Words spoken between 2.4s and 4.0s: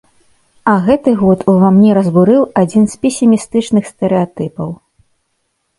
адзін з песімістычных